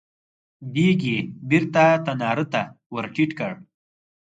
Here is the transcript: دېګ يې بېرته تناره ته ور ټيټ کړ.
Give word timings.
دېګ 0.73 0.99
يې 1.09 1.17
بېرته 1.49 1.83
تناره 2.05 2.45
ته 2.53 2.61
ور 2.93 3.05
ټيټ 3.13 3.31
کړ. 3.39 3.51